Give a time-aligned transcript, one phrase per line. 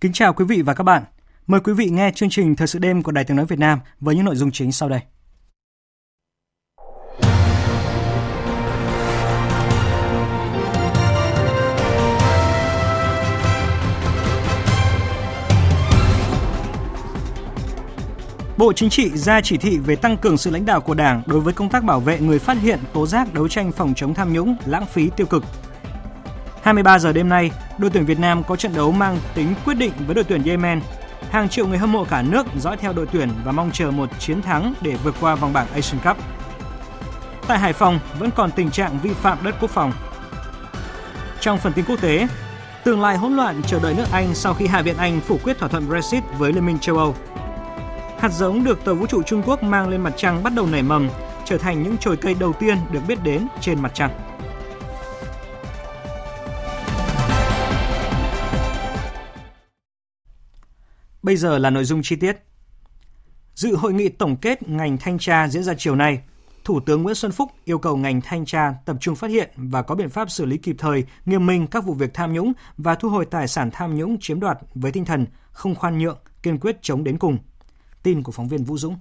[0.00, 1.02] Kính chào quý vị và các bạn.
[1.46, 3.78] Mời quý vị nghe chương trình Thời sự đêm của Đài Tiếng Nói Việt Nam
[4.00, 5.00] với những nội dung chính sau đây.
[18.56, 21.40] Bộ Chính trị ra chỉ thị về tăng cường sự lãnh đạo của Đảng đối
[21.40, 24.32] với công tác bảo vệ người phát hiện, tố giác, đấu tranh phòng chống tham
[24.32, 25.44] nhũng, lãng phí tiêu cực.
[26.70, 29.92] 23 giờ đêm nay, đội tuyển Việt Nam có trận đấu mang tính quyết định
[30.06, 30.80] với đội tuyển Yemen.
[31.30, 34.08] Hàng triệu người hâm mộ cả nước dõi theo đội tuyển và mong chờ một
[34.18, 36.16] chiến thắng để vượt qua vòng bảng Asian Cup.
[37.46, 39.92] Tại Hải Phòng vẫn còn tình trạng vi phạm đất quốc phòng.
[41.40, 42.26] Trong phần tin quốc tế,
[42.84, 45.58] tương lai hỗn loạn chờ đợi nước Anh sau khi Hạ viện Anh phủ quyết
[45.58, 47.14] thỏa thuận Brexit với Liên minh châu Âu.
[48.18, 50.82] Hạt giống được tàu vũ trụ Trung Quốc mang lên mặt trăng bắt đầu nảy
[50.82, 51.08] mầm,
[51.44, 54.29] trở thành những chồi cây đầu tiên được biết đến trên mặt trăng.
[61.22, 62.36] Bây giờ là nội dung chi tiết.
[63.54, 66.22] Dự hội nghị tổng kết ngành thanh tra diễn ra chiều nay,
[66.64, 69.82] Thủ tướng Nguyễn Xuân Phúc yêu cầu ngành thanh tra tập trung phát hiện và
[69.82, 72.94] có biện pháp xử lý kịp thời, nghiêm minh các vụ việc tham nhũng và
[72.94, 76.58] thu hồi tài sản tham nhũng chiếm đoạt với tinh thần không khoan nhượng, kiên
[76.58, 77.38] quyết chống đến cùng.
[78.02, 78.98] Tin của phóng viên Vũ Dũng.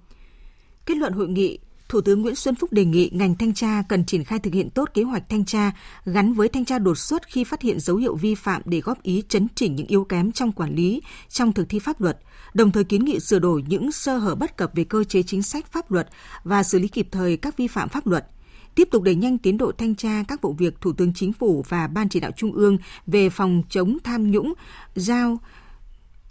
[0.85, 4.05] Kết luận hội nghị, Thủ tướng Nguyễn Xuân Phúc đề nghị ngành thanh tra cần
[4.05, 5.71] triển khai thực hiện tốt kế hoạch thanh tra
[6.05, 9.03] gắn với thanh tra đột xuất khi phát hiện dấu hiệu vi phạm để góp
[9.03, 12.19] ý chấn chỉnh những yếu kém trong quản lý, trong thực thi pháp luật,
[12.53, 15.43] đồng thời kiến nghị sửa đổi những sơ hở bất cập về cơ chế chính
[15.43, 16.07] sách pháp luật
[16.43, 18.27] và xử lý kịp thời các vi phạm pháp luật.
[18.75, 21.65] Tiếp tục đẩy nhanh tiến độ thanh tra các vụ việc Thủ tướng Chính phủ
[21.69, 22.77] và Ban chỉ đạo Trung ương
[23.07, 24.53] về phòng chống tham nhũng,
[24.95, 25.37] giao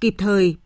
[0.01, 0.57] kịp thời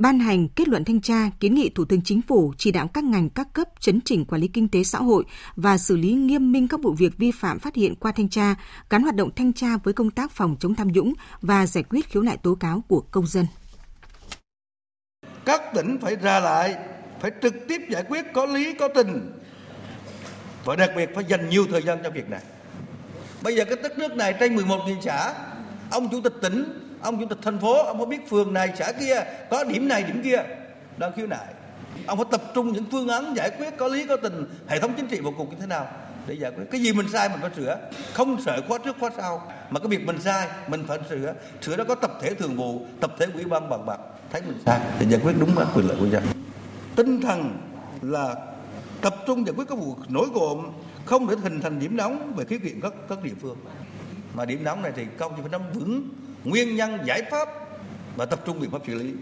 [0.00, 3.04] ban hành kết luận thanh tra kiến nghị Thủ tướng Chính phủ chỉ đạo các
[3.04, 5.24] ngành các cấp chấn chỉnh quản lý kinh tế xã hội
[5.56, 8.54] và xử lý nghiêm minh các vụ việc vi phạm phát hiện qua thanh tra,
[8.90, 11.12] gắn hoạt động thanh tra với công tác phòng chống tham nhũng
[11.42, 13.46] và giải quyết khiếu nại tố cáo của công dân.
[15.44, 16.76] Các tỉnh phải ra lại,
[17.20, 19.32] phải trực tiếp giải quyết có lý có tình
[20.64, 22.42] và đặc biệt phải dành nhiều thời gian cho việc này.
[23.42, 25.34] Bây giờ cái đất nước này trên 11.000 xã,
[25.90, 28.92] ông chủ tịch tỉnh ông chủ tịch thành phố, ông có biết phường này, xã
[28.92, 30.42] kia, có điểm này, điểm kia?
[30.96, 31.46] Đang khiếu nại.
[32.06, 34.92] Ông phải tập trung những phương án giải quyết có lý, có tình, hệ thống
[34.96, 35.86] chính trị vào cuộc như thế nào
[36.26, 36.64] để giải quyết.
[36.70, 37.78] Cái gì mình sai mình phải sửa.
[38.12, 39.52] Không sợ khóa trước, khóa sau.
[39.70, 41.34] Mà cái việc mình sai, mình phải sửa.
[41.62, 44.00] Sửa đó có tập thể thường vụ, tập thể ủy ban bằng bạc.
[44.32, 46.22] Thấy mình sai để giải quyết đúng các quyền lợi của dân.
[46.96, 47.58] Tinh thần
[48.02, 48.34] là
[49.00, 50.66] tập trung giải quyết các vụ nổi cộm
[51.04, 53.56] không để hình thành điểm nóng về khiếu kiện các các địa phương.
[54.34, 56.08] Mà điểm nóng này thì công chỉ phải nắm vững
[56.44, 57.48] nguyên nhân giải pháp
[58.16, 59.14] và tập trung biện pháp xử lý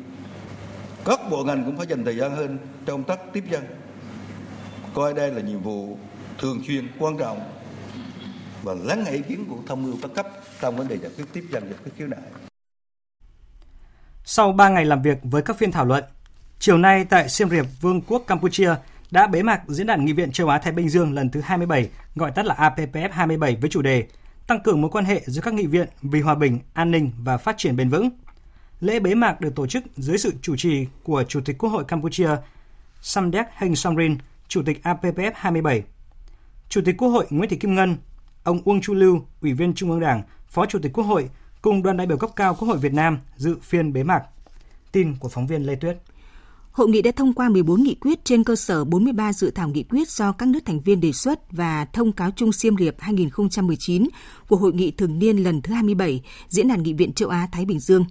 [1.04, 3.64] các bộ ngành cũng phải dành thời gian hơn trong tác tiếp dân
[4.94, 5.98] coi đây là nhiệm vụ
[6.38, 7.40] thường xuyên quan trọng
[8.62, 10.26] và lắng nghe ý kiến của tham mưu các cấp
[10.60, 12.20] trong vấn đề giải quyết tiếp dân giải quyết khiếu nại.
[14.24, 16.04] Sau 3 ngày làm việc với các phiên thảo luận,
[16.58, 18.74] chiều nay tại Siem Reap, Vương quốc Campuchia
[19.10, 21.88] đã bế mạc diễn đàn nghị viện châu Á Thái Bình Dương lần thứ 27,
[22.14, 24.06] gọi tắt là APPF 27 với chủ đề
[24.48, 27.36] tăng cường mối quan hệ giữa các nghị viện vì hòa bình, an ninh và
[27.36, 28.10] phát triển bền vững.
[28.80, 31.84] Lễ bế mạc được tổ chức dưới sự chủ trì của Chủ tịch Quốc hội
[31.84, 32.30] Campuchia
[33.02, 34.16] Samdech Heng Somrin,
[34.48, 35.82] Chủ tịch APPF 27.
[36.68, 37.96] Chủ tịch Quốc hội Nguyễn Thị Kim Ngân,
[38.42, 41.30] ông Uông Chu Lưu, Ủy viên Trung ương Đảng, Phó Chủ tịch Quốc hội
[41.62, 44.22] cùng đoàn đại biểu cấp cao Quốc hội Việt Nam dự phiên bế mạc.
[44.92, 45.98] Tin của phóng viên Lê Tuyết.
[46.78, 49.82] Hội nghị đã thông qua 14 nghị quyết trên cơ sở 43 dự thảo nghị
[49.82, 54.08] quyết do các nước thành viên đề xuất và thông cáo chung Siem Reap 2019
[54.48, 57.64] của Hội nghị thường niên lần thứ 27 Diễn đàn Nghị viện châu Á Thái
[57.64, 58.04] Bình Dương.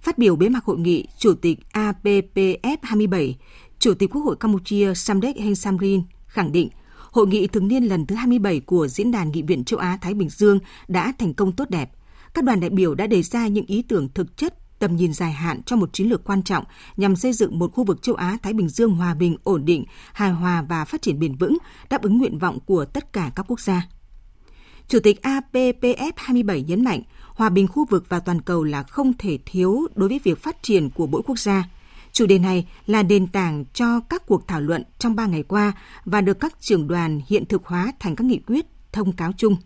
[0.00, 3.36] Phát biểu bế mạc hội nghị, Chủ tịch APPF 27,
[3.78, 8.06] Chủ tịch Quốc hội Campuchia Samdech Heng Samrin khẳng định Hội nghị thường niên lần
[8.06, 10.58] thứ 27 của Diễn đàn Nghị viện châu Á Thái Bình Dương
[10.88, 11.90] đã thành công tốt đẹp.
[12.34, 15.32] Các đoàn đại biểu đã đề ra những ý tưởng thực chất tầm nhìn dài
[15.32, 16.64] hạn cho một chiến lược quan trọng
[16.96, 19.84] nhằm xây dựng một khu vực châu Á Thái Bình Dương hòa bình, ổn định,
[20.12, 21.58] hài hòa và phát triển bền vững,
[21.90, 23.86] đáp ứng nguyện vọng của tất cả các quốc gia.
[24.88, 29.12] Chủ tịch APPF 27 nhấn mạnh, hòa bình khu vực và toàn cầu là không
[29.18, 31.64] thể thiếu đối với việc phát triển của mỗi quốc gia.
[32.12, 35.72] Chủ đề này là nền tảng cho các cuộc thảo luận trong 3 ngày qua
[36.04, 39.56] và được các trưởng đoàn hiện thực hóa thành các nghị quyết, thông cáo chung.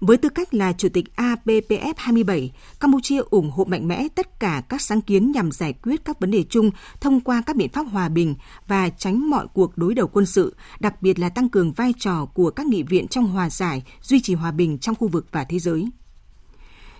[0.00, 4.62] Với tư cách là Chủ tịch APPF 27, Campuchia ủng hộ mạnh mẽ tất cả
[4.68, 6.70] các sáng kiến nhằm giải quyết các vấn đề chung
[7.00, 8.34] thông qua các biện pháp hòa bình
[8.66, 12.26] và tránh mọi cuộc đối đầu quân sự, đặc biệt là tăng cường vai trò
[12.26, 15.44] của các nghị viện trong hòa giải, duy trì hòa bình trong khu vực và
[15.44, 15.86] thế giới.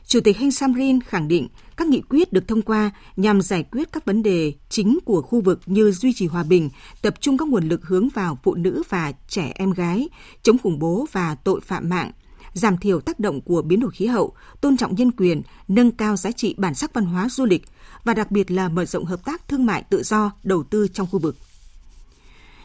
[0.07, 3.93] Chủ tịch Heng Samrin khẳng định các nghị quyết được thông qua nhằm giải quyết
[3.93, 6.71] các vấn đề chính của khu vực như duy trì hòa bình,
[7.03, 10.09] tập trung các nguồn lực hướng vào phụ nữ và trẻ em gái,
[10.43, 12.11] chống khủng bố và tội phạm mạng,
[12.55, 16.17] giảm thiểu tác động của biến đổi khí hậu, tôn trọng nhân quyền, nâng cao
[16.17, 17.63] giá trị bản sắc văn hóa du lịch
[18.05, 21.07] và đặc biệt là mở rộng hợp tác thương mại tự do, đầu tư trong
[21.11, 21.37] khu vực.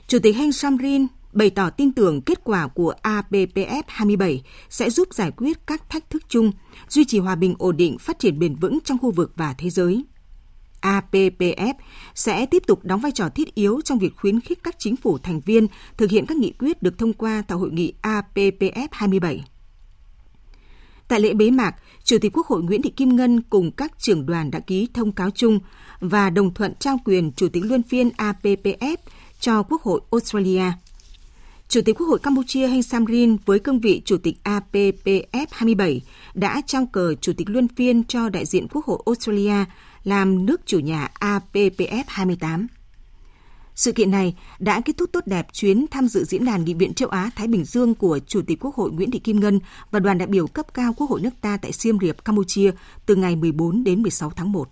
[0.08, 5.14] Chủ tịch Heng Samrin bày tỏ tin tưởng kết quả của APPF 27 sẽ giúp
[5.14, 6.52] giải quyết các thách thức chung,
[6.90, 9.70] duy trì hòa bình ổn định, phát triển bền vững trong khu vực và thế
[9.70, 10.04] giới.
[10.82, 11.74] APPF
[12.16, 15.18] sẽ tiếp tục đóng vai trò thiết yếu trong việc khuyến khích các chính phủ
[15.18, 19.44] thành viên thực hiện các nghị quyết được thông qua tại hội nghị APPF 27.
[21.10, 24.26] Tại lễ bế mạc, Chủ tịch Quốc hội Nguyễn Thị Kim Ngân cùng các trưởng
[24.26, 25.60] đoàn đã ký thông cáo chung
[26.00, 28.98] và đồng thuận trao quyền Chủ tịch luân phiên APPF
[29.40, 30.64] cho Quốc hội Australia.
[31.68, 36.02] Chủ tịch Quốc hội Campuchia Heng Samrin với cương vị Chủ tịch APPF 27
[36.34, 39.66] đã trao cờ Chủ tịch luân phiên cho đại diện Quốc hội Australia
[40.04, 42.68] làm nước chủ nhà APPF 28.
[43.80, 46.94] Sự kiện này đã kết thúc tốt đẹp chuyến tham dự diễn đàn Nghị viện
[46.94, 49.60] châu Á Thái Bình Dương của Chủ tịch Quốc hội Nguyễn Thị Kim Ngân
[49.92, 52.72] và đoàn đại biểu cấp cao Quốc hội nước ta tại Siem Reap, Campuchia
[53.06, 54.70] từ ngày 14 đến 16 tháng 1.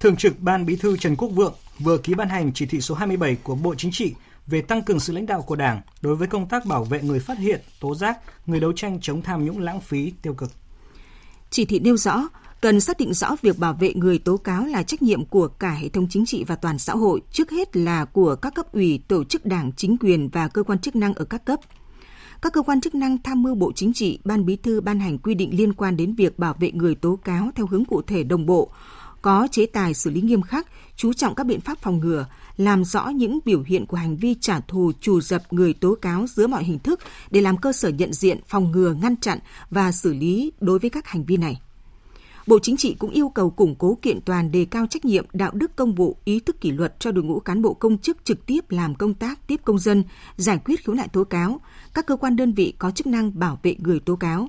[0.00, 2.94] Thường trực Ban Bí thư Trần Quốc Vượng vừa ký ban hành chỉ thị số
[2.94, 4.14] 27 của Bộ Chính trị
[4.46, 7.20] về tăng cường sự lãnh đạo của Đảng đối với công tác bảo vệ người
[7.20, 10.52] phát hiện, tố giác, người đấu tranh chống tham nhũng lãng phí tiêu cực.
[11.50, 12.28] Chỉ thị nêu rõ,
[12.60, 15.70] cần xác định rõ việc bảo vệ người tố cáo là trách nhiệm của cả
[15.70, 19.00] hệ thống chính trị và toàn xã hội, trước hết là của các cấp ủy,
[19.08, 21.60] tổ chức đảng, chính quyền và cơ quan chức năng ở các cấp.
[22.42, 25.18] Các cơ quan chức năng tham mưu Bộ Chính trị, Ban Bí thư ban hành
[25.18, 28.22] quy định liên quan đến việc bảo vệ người tố cáo theo hướng cụ thể
[28.22, 28.70] đồng bộ,
[29.22, 30.66] có chế tài xử lý nghiêm khắc,
[30.96, 34.34] chú trọng các biện pháp phòng ngừa, làm rõ những biểu hiện của hành vi
[34.40, 37.88] trả thù trù dập người tố cáo dưới mọi hình thức để làm cơ sở
[37.88, 39.38] nhận diện, phòng ngừa, ngăn chặn
[39.70, 41.60] và xử lý đối với các hành vi này.
[42.50, 45.50] Bộ Chính trị cũng yêu cầu củng cố kiện toàn đề cao trách nhiệm, đạo
[45.54, 48.46] đức công vụ, ý thức kỷ luật cho đội ngũ cán bộ công chức trực
[48.46, 50.04] tiếp làm công tác tiếp công dân,
[50.36, 51.60] giải quyết khiếu nại tố cáo,
[51.94, 54.48] các cơ quan đơn vị có chức năng bảo vệ người tố cáo,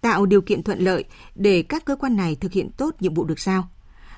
[0.00, 1.04] tạo điều kiện thuận lợi
[1.34, 3.68] để các cơ quan này thực hiện tốt nhiệm vụ được giao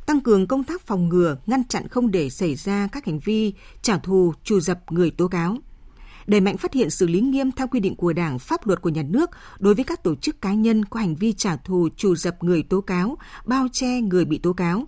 [0.07, 3.53] tăng cường công tác phòng ngừa, ngăn chặn không để xảy ra các hành vi
[3.83, 5.57] trả thù, trù dập người tố cáo.
[6.27, 8.89] Đẩy mạnh phát hiện xử lý nghiêm theo quy định của Đảng, pháp luật của
[8.89, 12.17] nhà nước đối với các tổ chức cá nhân có hành vi trả thù, trù
[12.17, 14.85] dập người tố cáo, bao che người bị tố cáo.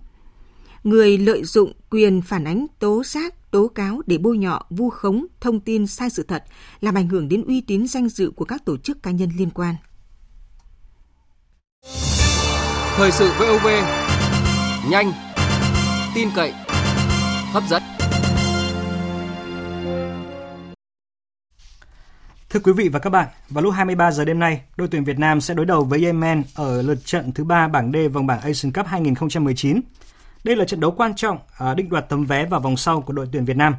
[0.83, 5.25] Người lợi dụng quyền phản ánh tố giác, tố cáo để bôi nhọ, vu khống,
[5.41, 6.43] thông tin sai sự thật,
[6.79, 9.49] làm ảnh hưởng đến uy tín danh dự của các tổ chức cá nhân liên
[9.49, 9.75] quan.
[12.95, 13.67] Thời sự VOV
[14.89, 15.11] nhanh,
[16.15, 16.53] tin cậy,
[17.51, 17.96] hấp dẫn.
[22.49, 25.19] Thưa quý vị và các bạn, vào lúc 23 giờ đêm nay, đội tuyển Việt
[25.19, 28.39] Nam sẽ đối đầu với Yemen ở lượt trận thứ ba bảng D vòng bảng
[28.41, 29.81] Asian Cup 2019.
[30.43, 33.13] Đây là trận đấu quan trọng à, định đoạt tấm vé vào vòng sau của
[33.13, 33.75] đội tuyển Việt Nam.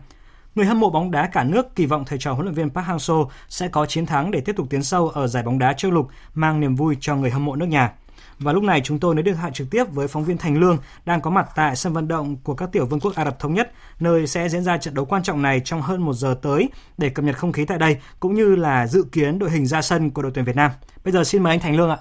[0.54, 2.86] Người hâm mộ bóng đá cả nước kỳ vọng thầy trò huấn luyện viên Park
[2.86, 5.90] Hang-seo sẽ có chiến thắng để tiếp tục tiến sâu ở giải bóng đá châu
[5.90, 7.92] lục, mang niềm vui cho người hâm mộ nước nhà.
[8.38, 10.78] Và lúc này chúng tôi đã được thoại trực tiếp với phóng viên Thành Lương
[11.04, 13.54] đang có mặt tại sân vận động của các tiểu vương quốc Ả Rập Thống
[13.54, 16.68] Nhất, nơi sẽ diễn ra trận đấu quan trọng này trong hơn một giờ tới
[16.98, 19.82] để cập nhật không khí tại đây cũng như là dự kiến đội hình ra
[19.82, 20.70] sân của đội tuyển Việt Nam.
[21.04, 21.98] Bây giờ xin mời anh Thành Lương ạ.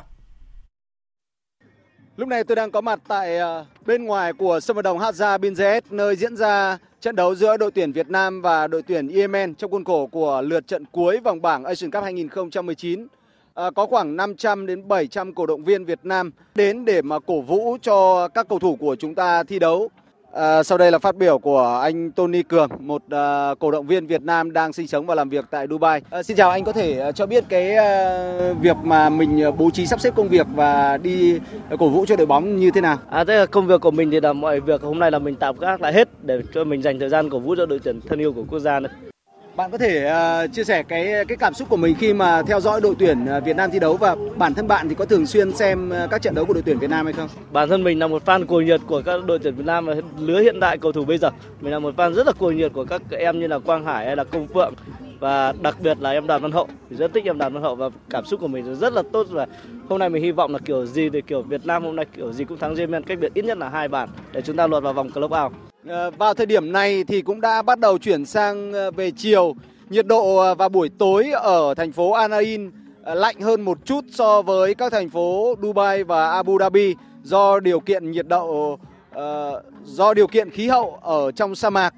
[2.17, 5.39] Lúc này tôi đang có mặt tại ờ, bên ngoài của sân vận động Hadza
[5.39, 9.07] Bin Zayed nơi diễn ra trận đấu giữa đội tuyển Việt Nam và đội tuyển
[9.07, 13.07] Yemen trong khuôn khổ của lượt trận cuối vòng bảng Asian Cup 2019
[13.57, 17.41] à, có khoảng 500 đến 700 cổ động viên Việt Nam đến để mà cổ
[17.41, 19.89] vũ cho các cầu thủ của chúng ta thi đấu.
[20.33, 24.07] À, sau đây là phát biểu của anh Tony Cường, một à, cổ động viên
[24.07, 26.01] Việt Nam đang sinh sống và làm việc tại Dubai.
[26.09, 29.85] À, xin chào anh, có thể cho biết cái à, việc mà mình bố trí
[29.85, 31.39] sắp xếp công việc và đi
[31.79, 32.97] cổ vũ cho đội bóng như thế nào?
[33.09, 35.35] À, thế là công việc của mình thì là mọi việc hôm nay là mình
[35.35, 38.01] tạm gác lại hết để cho mình dành thời gian cổ vũ cho đội tuyển
[38.01, 38.91] thân yêu của quốc gia này.
[39.57, 40.11] Bạn có thể
[40.45, 43.25] uh, chia sẻ cái cái cảm xúc của mình khi mà theo dõi đội tuyển
[43.25, 46.07] ờ, Việt Nam thi đấu và bản thân bạn thì có thường xuyên xem ờ,
[46.11, 47.29] các trận đấu của đội tuyển Việt Nam hay không?
[47.51, 49.95] Bản thân mình là một fan cuồng nhiệt của các đội tuyển Việt Nam và
[50.19, 51.29] lứa hiện đại cầu thủ bây giờ.
[51.61, 54.05] Mình là một fan rất là cuồng nhiệt của các em như là Quang Hải
[54.05, 54.73] hay là Công Phượng
[55.19, 57.75] và đặc biệt là em Đoàn Văn Hậu Mình rất thích em Đoàn Văn Hậu
[57.75, 59.45] và cảm xúc của mình rất là tốt và
[59.89, 62.33] hôm nay mình hy vọng là kiểu gì thì kiểu Việt Nam hôm nay kiểu
[62.33, 64.83] gì cũng thắng Yemen cách biệt ít nhất là hai bàn để chúng ta lọt
[64.83, 65.66] vào vòng club out.
[65.87, 69.55] Ờ, vào thời điểm này thì cũng đã bắt đầu chuyển sang ờ, về chiều.
[69.89, 72.71] Nhiệt độ ờ, vào buổi tối ở thành phố Al Ain
[73.05, 77.79] lạnh hơn một chút so với các thành phố Dubai và Abu Dhabi do điều
[77.79, 78.79] kiện nhiệt độ
[79.83, 81.93] do điều kiện khí hậu ở trong sa mạc.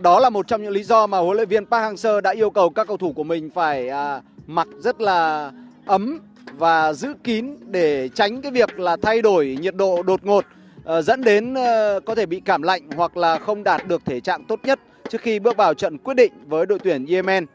[0.00, 2.50] Đó là một trong những lý do mà huấn luyện viên Park Hang-seo đã yêu
[2.50, 5.52] cầu các cầu thủ của mình phải à, mặc rất là
[5.86, 6.20] ấm
[6.58, 10.44] và giữ kín để tránh cái việc là thay đổi nhiệt độ đột ngột
[10.84, 14.20] Ờ, dẫn đến ờ, có thể bị cảm lạnh hoặc là không đạt được thể
[14.20, 17.46] trạng tốt nhất trước khi bước vào trận quyết định với đội tuyển Yemen.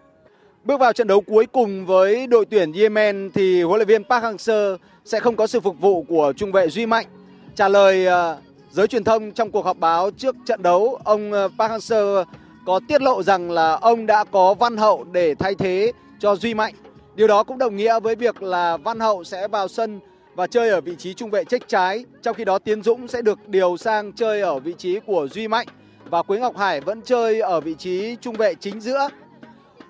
[0.64, 4.24] Bước vào trận đấu cuối cùng với đội tuyển Yemen thì huấn luyện viên Park
[4.24, 7.06] Hang-seo sẽ không có sự phục vụ của trung vệ Duy Mạnh.
[7.56, 8.38] Trả lời ờ,
[8.72, 12.24] giới truyền thông trong cuộc họp báo trước trận đấu, ông Park Hang-seo
[12.66, 16.54] có tiết lộ rằng là ông đã có Văn Hậu để thay thế cho Duy
[16.54, 16.74] Mạnh.
[17.16, 20.00] Điều đó cũng đồng nghĩa với việc là Văn Hậu sẽ vào sân
[20.40, 23.22] và chơi ở vị trí trung vệ trách trái, trong khi đó Tiến Dũng sẽ
[23.22, 25.68] được điều sang chơi ở vị trí của Duy Mạnh
[26.10, 29.10] và Quế Ngọc Hải vẫn chơi ở vị trí trung vệ chính giữa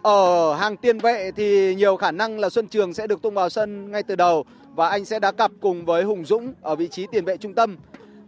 [0.02, 3.50] ở hàng tiền vệ thì nhiều khả năng là Xuân Trường sẽ được tung vào
[3.50, 6.88] sân ngay từ đầu và anh sẽ đá cặp cùng với Hùng Dũng ở vị
[6.88, 7.78] trí tiền vệ trung tâm.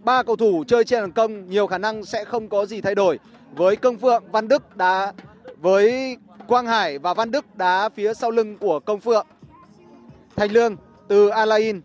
[0.04, 2.96] Ba cầu thủ chơi trên hàng công nhiều khả năng sẽ không có gì thay
[2.96, 3.20] đổi
[3.56, 5.14] với Công Phượng, Văn Đức đá
[5.58, 9.28] với Quang Hải và Văn Đức đá phía sau lưng của Công Phượng.
[10.36, 10.76] Thành Lương
[11.08, 11.82] từ Alain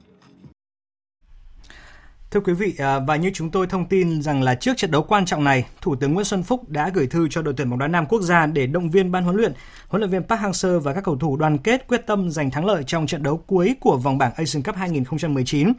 [2.36, 5.02] Thưa quý vị, à, và như chúng tôi thông tin rằng là trước trận đấu
[5.02, 7.78] quan trọng này, Thủ tướng Nguyễn Xuân Phúc đã gửi thư cho đội tuyển bóng
[7.78, 9.52] đá nam quốc gia để động viên ban huấn luyện,
[9.88, 12.66] huấn luyện viên Park Hang-seo và các cầu thủ đoàn kết quyết tâm giành thắng
[12.66, 15.72] lợi trong trận đấu cuối của vòng bảng Asian Cup 2019.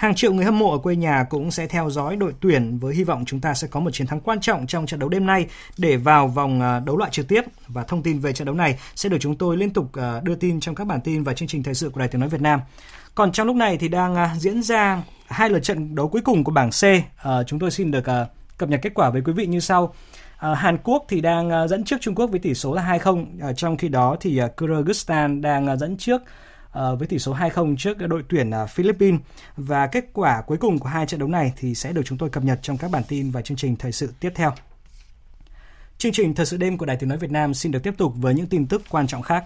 [0.00, 2.94] Hàng triệu người hâm mộ ở quê nhà cũng sẽ theo dõi đội tuyển với
[2.94, 5.26] hy vọng chúng ta sẽ có một chiến thắng quan trọng trong trận đấu đêm
[5.26, 5.46] nay
[5.78, 8.78] để vào vòng ờ, đấu loại trực tiếp và thông tin về trận đấu này
[8.94, 11.48] sẽ được chúng tôi liên tục ờ, đưa tin trong các bản tin và chương
[11.48, 12.60] trình thời sự của Đài Tiếng nói Việt Nam.
[13.14, 16.44] Còn trong lúc này thì đang ờ, diễn ra hai lượt trận đấu cuối cùng
[16.44, 16.82] của bảng C.
[17.46, 18.04] Chúng tôi xin được
[18.56, 19.94] cập nhật kết quả với quý vị như sau.
[20.36, 23.54] Hàn Quốc thì đang dẫn trước Trung Quốc với tỷ số là 2-0.
[23.54, 26.22] Trong khi đó thì Kyrgyzstan đang dẫn trước
[26.70, 29.20] Ờ, với tỷ số 2-0 trước đội tuyển ờ, Philippines.
[29.56, 32.30] Và kết quả cuối cùng của hai trận đấu này thì sẽ được chúng tôi
[32.30, 34.52] cập nhật trong các bản tin và chương trình thời sự tiếp theo.
[35.98, 38.12] Chương trình Thời sự đêm của Đài Tiếng Nói Việt Nam xin được tiếp tục
[38.16, 39.44] với những tin tức quan trọng khác.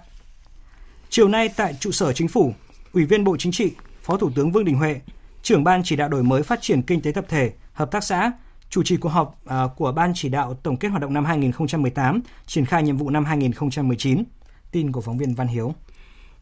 [1.09, 2.53] Chiều nay tại trụ sở chính phủ,
[2.93, 4.99] Ủy viên Bộ Chính trị, Phó Thủ tướng Vương Đình Huệ
[5.45, 8.31] trưởng ban chỉ đạo đổi mới phát triển kinh tế tập thể, hợp tác xã,
[8.69, 12.21] chủ trì cuộc họp ờ, của ban chỉ đạo tổng kết hoạt động năm 2018,
[12.45, 14.23] triển khai nhiệm vụ năm 2019.
[14.71, 15.73] Tin của phóng viên Văn Hiếu.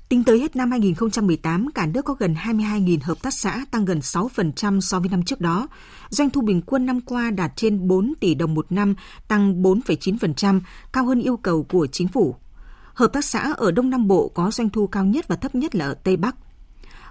[0.10, 4.00] Tính tới hết năm 2018, cả nước có gần 22.000 hợp tác xã, tăng gần
[4.00, 5.68] 6% so với năm trước đó.
[6.10, 8.96] Doanh thu bình quân năm qua đạt trên 4 tỷ đồng một năm,
[9.28, 10.62] tăng 4,9%,
[10.94, 12.36] cao hơn yêu cầu của chính phủ.
[12.94, 15.76] Hợp tác xã ở Đông Nam Bộ có doanh thu cao nhất và thấp nhất
[15.76, 16.36] là ở Tây Bắc.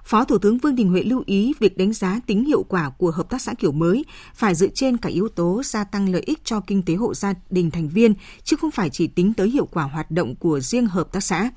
[0.05, 3.11] Phó Thủ tướng Vương Đình Huệ lưu ý việc đánh giá tính hiệu quả của
[3.11, 6.45] hợp tác xã kiểu mới phải dựa trên cả yếu tố gia tăng lợi ích
[6.45, 9.67] cho kinh tế hộ gia đình thành viên, chứ không phải chỉ tính tới hiệu
[9.67, 11.51] quả hoạt động của riêng hợp tác xã.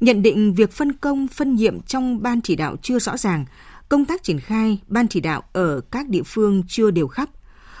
[0.00, 3.44] Nhận định việc phân công, phân nhiệm trong ban chỉ đạo chưa rõ ràng,
[3.88, 7.28] công tác triển khai ban chỉ đạo ở các địa phương chưa đều khắp,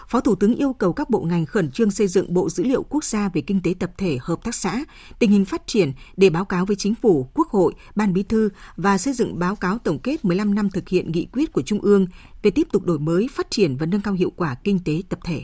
[0.08, 2.82] Phó Thủ tướng yêu cầu các bộ ngành khẩn trương xây dựng bộ dữ liệu
[2.82, 4.84] quốc gia về kinh tế tập thể hợp tác xã,
[5.18, 8.48] tình hình phát triển để báo cáo với Chính phủ, Quốc hội, Ban Bí thư
[8.76, 11.80] và xây dựng báo cáo tổng kết 15 năm thực hiện nghị quyết của Trung
[11.80, 12.06] ương
[12.42, 15.18] về tiếp tục đổi mới, phát triển và nâng cao hiệu quả kinh tế tập
[15.24, 15.42] thể.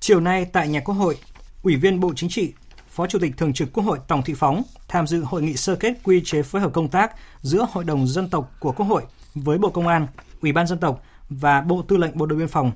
[0.00, 1.16] Chiều nay tại nhà Quốc hội,
[1.62, 2.52] Ủy viên Bộ Chính trị,
[2.94, 5.76] Phó Chủ tịch Thường trực Quốc hội Tòng Thị Phóng tham dự hội nghị sơ
[5.76, 9.02] kết quy chế phối hợp công tác giữa Hội đồng Dân tộc của Quốc hội
[9.34, 10.06] với Bộ Công an,
[10.42, 12.72] Ủy ban Dân tộc và Bộ Tư lệnh Bộ đội Biên phòng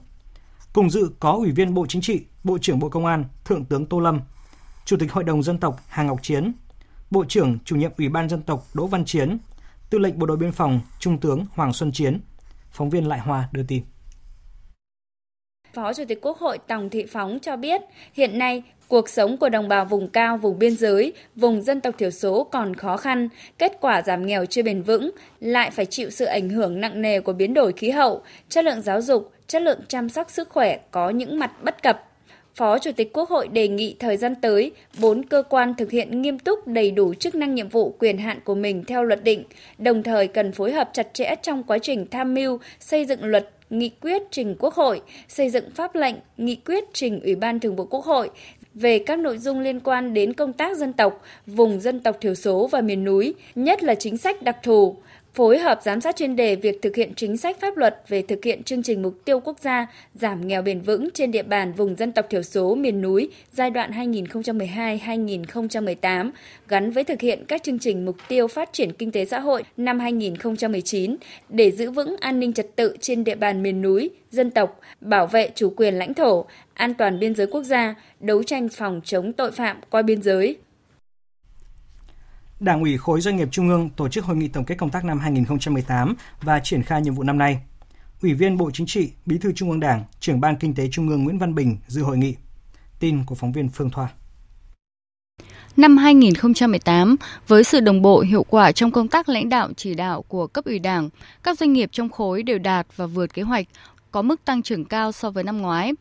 [0.73, 3.87] Cùng dự có Ủy viên Bộ Chính trị, Bộ trưởng Bộ Công an Thượng tướng
[3.87, 4.21] Tô Lâm,
[4.85, 6.53] Chủ tịch Hội đồng Dân tộc Hà Ngọc Chiến,
[7.11, 9.39] Bộ trưởng Chủ nhiệm Ủy ban Dân tộc Đỗ Văn Chiến,
[9.91, 12.21] Tư lệnh Bộ đội Biên phòng Trung tướng Hoàng Xuân Chiến.
[12.71, 13.83] Phóng viên Lại Hoa đưa tin.
[15.75, 17.81] Phó Chủ tịch Quốc hội Tòng Thị Phóng cho biết,
[18.15, 21.95] hiện nay cuộc sống của đồng bào vùng cao, vùng biên giới, vùng dân tộc
[21.99, 23.29] thiểu số còn khó khăn,
[23.59, 27.21] kết quả giảm nghèo chưa bền vững, lại phải chịu sự ảnh hưởng nặng nề
[27.21, 30.79] của biến đổi khí hậu, chất lượng giáo dục, chất lượng chăm sóc sức khỏe
[30.91, 32.05] có những mặt bất cập.
[32.55, 36.23] Phó Chủ tịch Quốc hội đề nghị thời gian tới, bốn cơ quan thực hiện
[36.23, 39.45] nghiêm túc đầy đủ chức năng nhiệm vụ quyền hạn của mình theo luật định,
[39.79, 43.51] đồng thời cần phối hợp chặt chẽ trong quá trình tham mưu, xây dựng luật,
[43.71, 47.77] nghị quyết trình Quốc hội, xây dựng pháp lệnh, nghị quyết trình Ủy ban Thường
[47.77, 48.31] vụ Quốc hội
[48.81, 52.35] về các nội dung liên quan đến công tác dân tộc, vùng dân tộc thiểu
[52.35, 54.97] số và miền núi, nhất là chính sách đặc thù,
[55.39, 58.45] phối hợp giám sát chuyên đề việc thực hiện chính sách pháp luật về thực
[58.45, 61.97] hiện chương trình mục tiêu quốc gia giảm nghèo bền vững trên địa bàn vùng
[61.97, 66.31] dân tộc thiểu số miền núi giai đoạn 2012-2018
[66.69, 69.63] gắn với thực hiện các chương trình mục tiêu phát triển kinh tế xã hội
[69.77, 71.17] năm 2019
[71.49, 75.27] để giữ vững an ninh trật tự trên địa bàn miền núi, dân tộc, bảo
[75.27, 79.33] vệ chủ quyền lãnh thổ, an toàn biên giới quốc gia, đấu tranh phòng chống
[79.33, 80.57] tội phạm qua biên giới.
[82.61, 85.05] Đảng ủy khối doanh nghiệp Trung ương tổ chức hội nghị tổng kết công tác
[85.05, 87.61] năm 2018 và triển khai nhiệm vụ năm nay.
[88.23, 91.09] Ủy viên Bộ Chính trị, Bí thư Trung ương Đảng, trưởng ban Kinh tế Trung
[91.09, 92.35] ương Nguyễn Văn Bình dự hội nghị.
[93.01, 94.09] Tin của phóng viên Phương Thoa.
[95.77, 97.17] Năm 2018,
[97.49, 100.65] với sự đồng bộ hiệu quả trong công tác lãnh đạo chỉ đạo của cấp
[100.65, 101.09] ủy Đảng,
[101.43, 103.67] các doanh nghiệp trong khối đều đạt và vượt kế hoạch,
[104.11, 105.93] có mức tăng trưởng cao so với năm ngoái.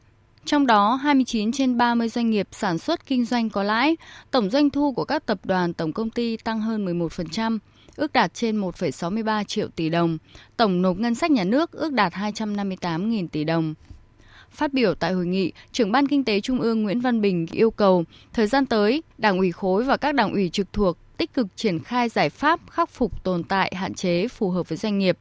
[0.47, 3.97] Trong đó, 29 trên 30 doanh nghiệp sản xuất kinh doanh có lãi,
[4.31, 7.57] tổng doanh thu của các tập đoàn tổng công ty tăng hơn 11%,
[7.95, 10.17] ước đạt trên 1,63 triệu tỷ đồng,
[10.57, 13.73] tổng nộp ngân sách nhà nước ước đạt 258.000 tỷ đồng.
[14.51, 17.71] Phát biểu tại hội nghị, trưởng ban kinh tế Trung ương Nguyễn Văn Bình yêu
[17.71, 21.47] cầu thời gian tới, Đảng ủy khối và các đảng ủy trực thuộc tích cực
[21.55, 25.17] triển khai giải pháp khắc phục tồn tại hạn chế phù hợp với doanh nghiệp,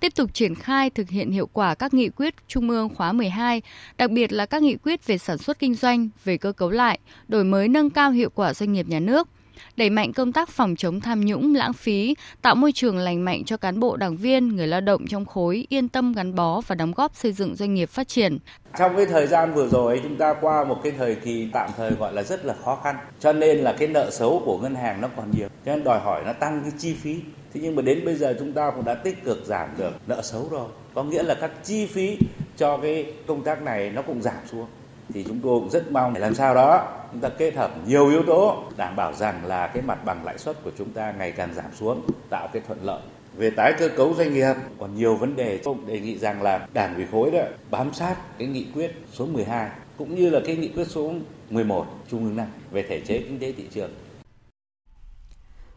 [0.00, 3.62] tiếp tục triển khai thực hiện hiệu quả các nghị quyết Trung ương khóa 12,
[3.98, 6.98] đặc biệt là các nghị quyết về sản xuất kinh doanh, về cơ cấu lại,
[7.28, 9.28] đổi mới nâng cao hiệu quả doanh nghiệp nhà nước,
[9.76, 13.44] đẩy mạnh công tác phòng chống tham nhũng, lãng phí, tạo môi trường lành mạnh
[13.44, 16.74] cho cán bộ đảng viên, người lao động trong khối yên tâm gắn bó và
[16.74, 18.38] đóng góp xây dựng doanh nghiệp phát triển.
[18.78, 21.90] Trong cái thời gian vừa rồi chúng ta qua một cái thời kỳ tạm thời
[21.90, 25.00] gọi là rất là khó khăn, cho nên là cái nợ xấu của ngân hàng
[25.00, 27.16] nó còn nhiều, cho nên đòi hỏi nó tăng cái chi phí.
[27.54, 30.22] Thế nhưng mà đến bây giờ chúng ta cũng đã tích cực giảm được nợ
[30.22, 32.16] xấu rồi, có nghĩa là các chi phí
[32.56, 34.66] cho cái công tác này nó cũng giảm xuống
[35.12, 38.08] thì chúng tôi cũng rất mong để làm sao đó chúng ta kết hợp nhiều
[38.08, 41.32] yếu tố đảm bảo rằng là cái mặt bằng lãi suất của chúng ta ngày
[41.32, 43.00] càng giảm xuống, tạo cái thuận lợi
[43.36, 44.54] về tái cơ cấu doanh nghiệp.
[44.78, 48.16] Còn nhiều vấn đề tôi đề nghị rằng là đảng ủy khối đó bám sát
[48.38, 51.12] cái nghị quyết số 12 cũng như là cái nghị quyết số
[51.50, 53.90] 11 trung ương năm về thể chế kinh tế thị trường.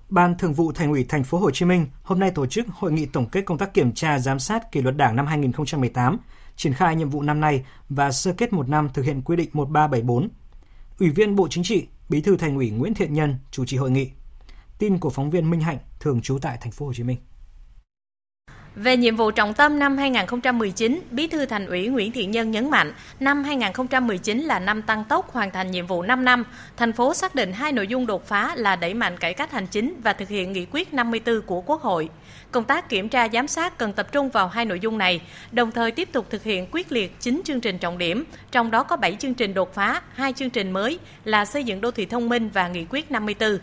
[0.10, 2.92] Ban Thường vụ Thành ủy Thành phố Hồ Chí Minh hôm nay tổ chức hội
[2.92, 6.18] nghị tổng kết công tác kiểm tra giám sát kỷ luật Đảng năm 2018
[6.56, 9.50] triển khai nhiệm vụ năm nay và sơ kết một năm thực hiện quy định
[9.54, 10.30] 1374.
[11.00, 13.92] Ủy viên Bộ Chính trị, Bí thư Thành ủy Nguyễn Thiện Nhân chủ trì hội
[13.92, 14.12] nghị.
[14.78, 17.18] Tin của phóng viên Minh Hạnh thường trú tại thành phố Hồ Chí Minh.
[18.76, 22.70] Về nhiệm vụ trọng tâm năm 2019, Bí thư Thành ủy Nguyễn Thiện Nhân nhấn
[22.70, 26.44] mạnh, năm 2019 là năm tăng tốc hoàn thành nhiệm vụ 5 năm.
[26.78, 29.68] Thành phố xác định hai nội dung đột phá là đẩy mạnh cải cách hành
[29.68, 32.10] chính và thực hiện nghị quyết 54 của Quốc hội.
[32.52, 35.72] Công tác kiểm tra giám sát cần tập trung vào hai nội dung này, đồng
[35.72, 38.96] thời tiếp tục thực hiện quyết liệt 9 chương trình trọng điểm, trong đó có
[38.96, 42.30] 7 chương trình đột phá, hai chương trình mới là xây dựng đô thị thông
[42.30, 43.58] minh và nghị quyết 54.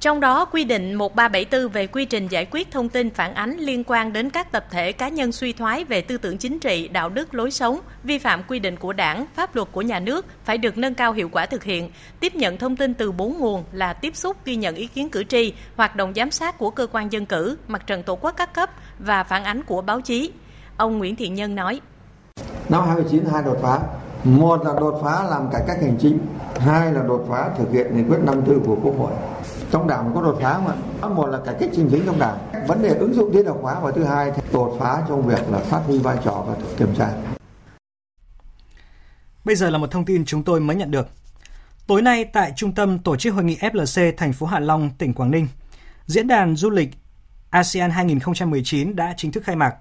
[0.00, 3.84] Trong đó, quy định 1374 về quy trình giải quyết thông tin phản ánh liên
[3.86, 7.08] quan đến các tập thể cá nhân suy thoái về tư tưởng chính trị, đạo
[7.08, 10.58] đức, lối sống, vi phạm quy định của đảng, pháp luật của nhà nước phải
[10.58, 11.90] được nâng cao hiệu quả thực hiện.
[12.20, 15.24] Tiếp nhận thông tin từ bốn nguồn là tiếp xúc ghi nhận ý kiến cử
[15.24, 18.54] tri, hoạt động giám sát của cơ quan dân cử, mặt trận tổ quốc các
[18.54, 20.32] cấp và phản ánh của báo chí.
[20.76, 21.80] Ông Nguyễn Thiện Nhân nói.
[22.68, 23.78] Năm 2019 hai đột phá.
[24.24, 26.18] Một là đột phá làm cải cách hành chính,
[26.58, 29.12] hai là đột phá thực hiện nghị quyết 54 của Quốc hội
[29.70, 30.60] trong đảng có đột phá
[31.02, 33.58] mà một là cải cách trình chính trong đảng vấn đề ứng dụng tiến học
[33.62, 36.54] hóa và thứ hai thì đột phá trong việc là phát huy vai trò và
[36.76, 37.10] kiểm tra
[39.44, 41.08] Bây giờ là một thông tin chúng tôi mới nhận được.
[41.86, 45.14] Tối nay tại trung tâm tổ chức hội nghị FLC thành phố Hạ Long, tỉnh
[45.14, 45.48] Quảng Ninh,
[46.06, 46.90] diễn đàn du lịch
[47.50, 49.74] ASEAN 2019 đã chính thức khai mạc.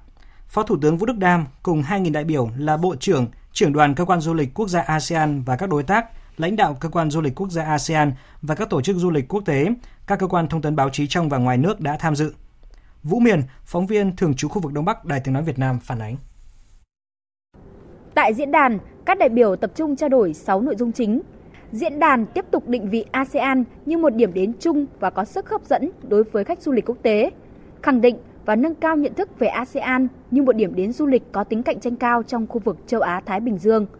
[0.48, 3.96] Phó Thủ tướng Vũ Đức Đam cùng 2.000 đại biểu là Bộ trưởng, trưởng đoàn
[3.96, 6.06] cơ quan du lịch quốc gia ASEAN và các đối tác
[6.38, 9.28] lãnh đạo cơ quan du lịch quốc gia ASEAN và các tổ chức du lịch
[9.28, 9.66] quốc tế,
[10.08, 12.34] các cơ quan thông tấn báo chí trong và ngoài nước đã tham dự.
[13.04, 15.80] Vũ Miền, phóng viên thường trú khu vực Đông Bắc Đài Tiếng Nói Việt Nam
[15.80, 16.16] phản ánh.
[18.14, 21.22] Tại diễn đàn, các đại biểu tập trung trao đổi 6 nội dung chính.
[21.72, 25.50] Diễn đàn tiếp tục định vị ASEAN như một điểm đến chung và có sức
[25.50, 27.32] hấp dẫn đối với khách du lịch quốc tế,
[27.82, 31.32] khẳng định và nâng cao nhận thức về ASEAN như một điểm đến du lịch
[31.32, 33.86] có tính cạnh tranh cao trong khu vực châu Á-Thái Bình Dương–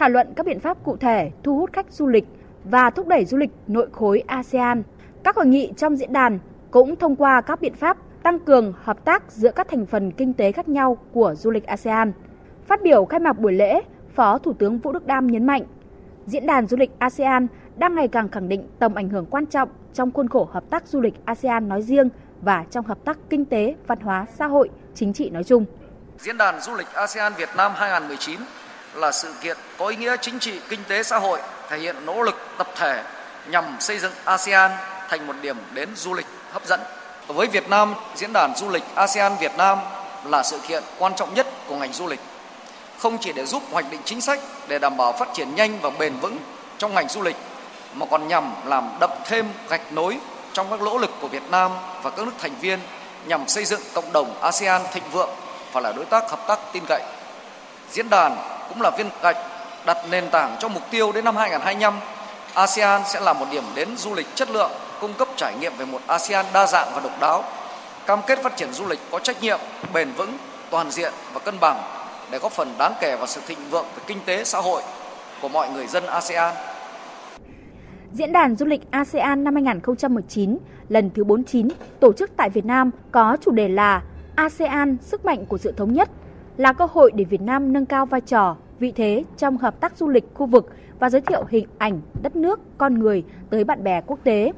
[0.00, 2.24] thảo luận các biện pháp cụ thể thu hút khách du lịch
[2.64, 4.82] và thúc đẩy du lịch nội khối ASEAN.
[5.24, 6.38] Các hội nghị trong diễn đàn
[6.70, 10.32] cũng thông qua các biện pháp tăng cường hợp tác giữa các thành phần kinh
[10.32, 12.12] tế khác nhau của du lịch ASEAN.
[12.66, 13.80] Phát biểu khai mạc buổi lễ,
[14.14, 15.62] Phó Thủ tướng Vũ Đức Đam nhấn mạnh,
[16.26, 19.68] diễn đàn du lịch ASEAN đang ngày càng khẳng định tầm ảnh hưởng quan trọng
[19.94, 22.08] trong khuôn khổ hợp tác du lịch ASEAN nói riêng
[22.40, 25.64] và trong hợp tác kinh tế, văn hóa, xã hội, chính trị nói chung.
[26.18, 28.40] Diễn đàn du lịch ASEAN Việt Nam 2019
[28.94, 32.22] là sự kiện có ý nghĩa chính trị, kinh tế, xã hội, thể hiện nỗ
[32.22, 33.02] lực tập thể
[33.46, 34.70] nhằm xây dựng ASEAN
[35.08, 36.80] thành một điểm đến du lịch hấp dẫn.
[37.26, 39.78] Với Việt Nam, diễn đàn du lịch ASEAN Việt Nam
[40.24, 42.20] là sự kiện quan trọng nhất của ngành du lịch.
[42.98, 45.90] Không chỉ để giúp hoạch định chính sách để đảm bảo phát triển nhanh và
[45.90, 46.38] bền vững
[46.78, 47.36] trong ngành du lịch
[47.94, 50.18] mà còn nhằm làm đậm thêm gạch nối
[50.52, 51.70] trong các nỗ lực của Việt Nam
[52.02, 52.78] và các nước thành viên
[53.26, 55.30] nhằm xây dựng cộng đồng ASEAN thịnh vượng
[55.72, 57.02] và là đối tác hợp tác tin cậy.
[57.92, 58.36] Diễn đàn
[58.68, 59.36] cũng là viên gạch
[59.86, 61.94] đặt nền tảng cho mục tiêu đến năm 2025
[62.54, 65.84] ASEAN sẽ là một điểm đến du lịch chất lượng, cung cấp trải nghiệm về
[65.84, 67.44] một ASEAN đa dạng và độc đáo,
[68.06, 69.58] cam kết phát triển du lịch có trách nhiệm,
[69.94, 70.32] bền vững,
[70.70, 71.82] toàn diện và cân bằng
[72.30, 74.82] để góp phần đáng kể vào sự thịnh vượng về kinh tế xã hội
[75.42, 76.54] của mọi người dân ASEAN.
[78.12, 81.68] Diễn đàn du lịch ASEAN năm 2019 lần thứ 49
[82.00, 84.02] tổ chức tại Việt Nam có chủ đề là
[84.36, 86.08] ASEAN sức mạnh của sự thống nhất,
[86.60, 89.96] là cơ hội để Việt Nam nâng cao vai trò, vị thế trong hợp tác
[89.96, 93.84] du lịch khu vực và giới thiệu hình ảnh đất nước, con người tới bạn
[93.84, 94.52] bè quốc tế.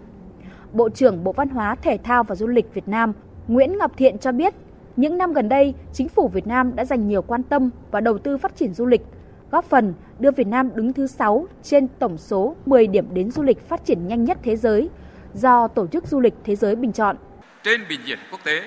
[0.72, 3.12] Bộ trưởng Bộ Văn hóa, Thể thao và Du lịch Việt Nam
[3.48, 4.54] Nguyễn Ngọc Thiện cho biết,
[4.96, 8.18] những năm gần đây, chính phủ Việt Nam đã dành nhiều quan tâm và đầu
[8.18, 9.02] tư phát triển du lịch,
[9.50, 13.42] góp phần đưa Việt Nam đứng thứ 6 trên tổng số 10 điểm đến du
[13.42, 14.88] lịch phát triển nhanh nhất thế giới
[15.34, 17.16] do Tổ chức Du lịch Thế giới bình chọn.
[17.64, 18.60] Trên bình diện quốc tế,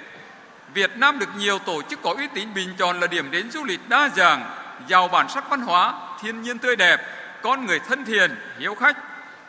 [0.76, 3.64] Việt Nam được nhiều tổ chức có uy tín bình chọn là điểm đến du
[3.64, 4.46] lịch đa dạng,
[4.88, 7.00] giàu bản sắc văn hóa, thiên nhiên tươi đẹp,
[7.42, 8.98] con người thân thiện, hiếu khách,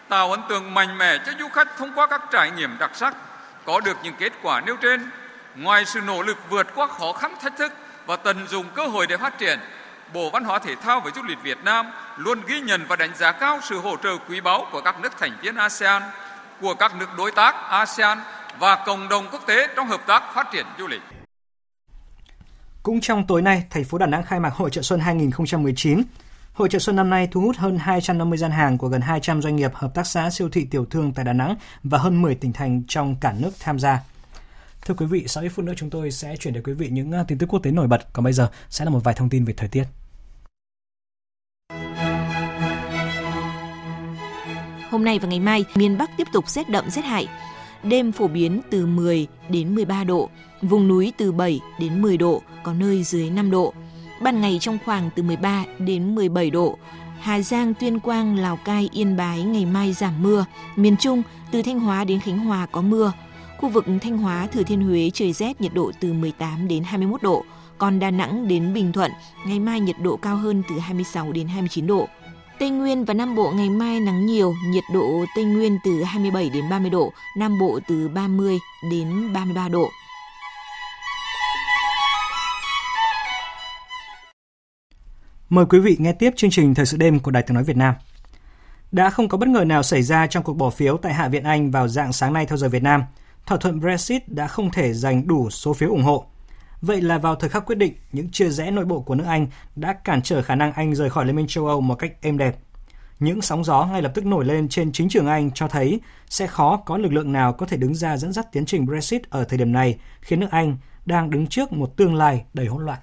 [0.08, 3.14] tạo ấn tượng mạnh mẽ cho du khách thông qua các trải nghiệm đặc sắc.
[3.64, 5.10] Có được những kết quả nêu trên,
[5.56, 7.72] ngoài sự nỗ lực vượt qua khó khăn thách thức
[8.06, 9.58] và tận dụng cơ hội để phát triển,
[10.12, 11.86] Bộ Văn hóa Thể thao và Du lịch Việt Nam
[12.16, 15.18] luôn ghi nhận và đánh giá cao sự hỗ trợ quý báu của các nước
[15.20, 16.02] thành viên ASEAN,
[16.60, 18.18] của các nước đối tác ASEAN
[18.60, 21.02] và cộng đồng quốc tế trong hợp tác phát triển du lịch.
[22.82, 26.02] Cũng trong tối nay, thành phố Đà Nẵng khai mạc Hội trợ Xuân 2019.
[26.52, 29.56] Hội trợ Xuân năm nay thu hút hơn 250 gian hàng của gần 200 doanh
[29.56, 32.52] nghiệp, hợp tác xã, siêu thị tiểu thương tại Đà Nẵng và hơn 10 tỉnh
[32.52, 34.00] thành trong cả nước tham gia.
[34.84, 37.12] Thưa quý vị, sau ít phút nữa chúng tôi sẽ chuyển đến quý vị những
[37.28, 38.12] tin tức quốc tế nổi bật.
[38.12, 39.84] Còn bây giờ sẽ là một vài thông tin về thời tiết.
[44.90, 47.26] Hôm nay và ngày mai, miền Bắc tiếp tục rét đậm rét hại.
[47.88, 50.30] Đêm phổ biến từ 10 đến 13 độ,
[50.62, 53.72] vùng núi từ 7 đến 10 độ, có nơi dưới 5 độ.
[54.22, 56.78] Ban ngày trong khoảng từ 13 đến 17 độ.
[57.20, 60.44] Hà Giang, Tuyên Quang, Lào Cai, Yên Bái ngày mai giảm mưa.
[60.76, 63.12] Miền Trung từ Thanh Hóa đến Khánh Hòa có mưa.
[63.58, 67.22] Khu vực Thanh Hóa, Thừa Thiên Huế trời rét nhiệt độ từ 18 đến 21
[67.22, 67.44] độ.
[67.78, 69.12] Còn Đà Nẵng đến Bình Thuận,
[69.46, 72.08] ngày mai nhiệt độ cao hơn từ 26 đến 29 độ.
[72.58, 76.50] Tây Nguyên và Nam Bộ ngày mai nắng nhiều, nhiệt độ Tây Nguyên từ 27
[76.50, 78.58] đến 30 độ, Nam Bộ từ 30
[78.90, 79.88] đến 33 độ.
[85.48, 87.76] Mời quý vị nghe tiếp chương trình Thời sự đêm của Đài Tiếng Nói Việt
[87.76, 87.94] Nam.
[88.92, 91.44] Đã không có bất ngờ nào xảy ra trong cuộc bỏ phiếu tại Hạ viện
[91.44, 93.04] Anh vào dạng sáng nay theo giờ Việt Nam.
[93.46, 96.26] Thỏa thuận Brexit đã không thể giành đủ số phiếu ủng hộ.
[96.80, 99.46] Vậy là vào thời khắc quyết định, những chia rẽ nội bộ của nước Anh
[99.76, 102.38] đã cản trở khả năng Anh rời khỏi Liên minh châu Âu một cách êm
[102.38, 102.56] đẹp.
[103.20, 106.46] Những sóng gió ngay lập tức nổi lên trên chính trường Anh cho thấy sẽ
[106.46, 109.44] khó có lực lượng nào có thể đứng ra dẫn dắt tiến trình Brexit ở
[109.44, 112.98] thời điểm này, khiến nước Anh đang đứng trước một tương lai đầy hỗn loạn.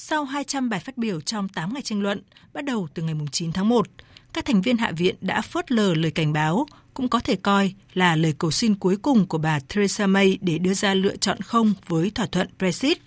[0.00, 2.22] Sau 200 bài phát biểu trong 8 ngày tranh luận,
[2.54, 3.86] bắt đầu từ ngày 9 tháng 1,
[4.32, 7.72] các thành viên Hạ viện đã phớt lờ lời cảnh báo, cũng có thể coi
[7.94, 11.40] là lời cầu xin cuối cùng của bà Theresa May để đưa ra lựa chọn
[11.40, 12.98] không với thỏa thuận Brexit.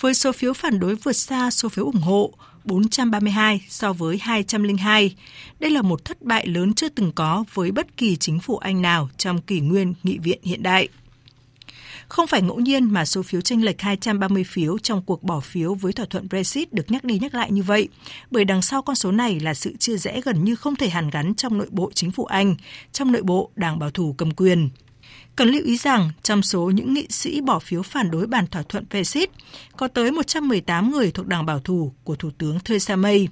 [0.00, 2.32] Với số phiếu phản đối vượt xa số phiếu ủng hộ,
[2.64, 5.16] 432 so với 202.
[5.60, 8.82] Đây là một thất bại lớn chưa từng có với bất kỳ chính phủ Anh
[8.82, 10.88] nào trong kỷ nguyên nghị viện hiện đại.
[12.08, 15.74] Không phải ngẫu nhiên mà số phiếu tranh lệch 230 phiếu trong cuộc bỏ phiếu
[15.74, 17.88] với thỏa thuận Brexit được nhắc đi nhắc lại như vậy,
[18.30, 21.10] bởi đằng sau con số này là sự chia rẽ gần như không thể hàn
[21.10, 22.54] gắn trong nội bộ chính phủ Anh,
[22.92, 24.70] trong nội bộ đảng bảo thủ cầm quyền.
[25.36, 28.62] Cần lưu ý rằng, trong số những nghị sĩ bỏ phiếu phản đối bản thỏa
[28.62, 29.30] thuận Brexit,
[29.76, 33.28] có tới 118 người thuộc đảng bảo thủ của Thủ tướng Theresa May.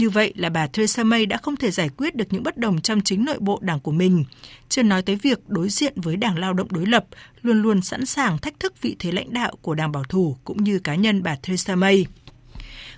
[0.00, 2.80] Như vậy là bà Theresa May đã không thể giải quyết được những bất đồng
[2.80, 4.24] trong chính nội bộ đảng của mình,
[4.68, 7.04] chưa nói tới việc đối diện với đảng lao động đối lập,
[7.42, 10.64] luôn luôn sẵn sàng thách thức vị thế lãnh đạo của đảng bảo thủ cũng
[10.64, 12.06] như cá nhân bà Theresa May.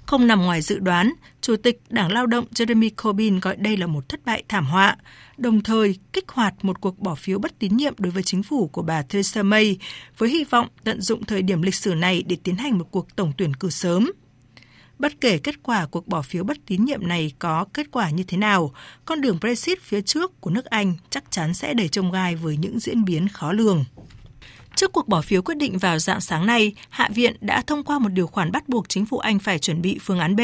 [0.03, 3.87] Không nằm ngoài dự đoán, Chủ tịch Đảng Lao động Jeremy Corbyn gọi đây là
[3.87, 4.97] một thất bại thảm họa,
[5.37, 8.67] đồng thời kích hoạt một cuộc bỏ phiếu bất tín nhiệm đối với chính phủ
[8.67, 9.79] của bà Theresa May
[10.19, 13.17] với hy vọng tận dụng thời điểm lịch sử này để tiến hành một cuộc
[13.17, 14.11] tổng tuyển cử sớm.
[15.03, 18.25] Bất kể kết quả cuộc bỏ phiếu bất tín nhiệm này có kết quả như
[18.25, 18.73] thế nào,
[19.05, 22.57] con đường Brexit phía trước của nước Anh chắc chắn sẽ đầy trông gai với
[22.57, 23.85] những diễn biến khó lường.
[24.75, 27.99] Trước cuộc bỏ phiếu quyết định vào dạng sáng nay, Hạ viện đã thông qua
[27.99, 30.41] một điều khoản bắt buộc chính phủ Anh phải chuẩn bị phương án B.